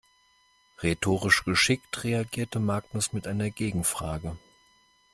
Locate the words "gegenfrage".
3.51-4.35